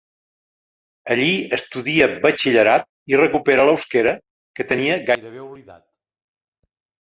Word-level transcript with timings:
Allí 1.15 1.27
estudia 1.57 2.07
batxillerat 2.23 2.87
i 3.13 3.19
recupera 3.21 3.67
l'euskera 3.69 4.15
que 4.61 4.67
tenia 4.73 4.97
gairebé 5.11 5.45
oblidat. 5.51 5.85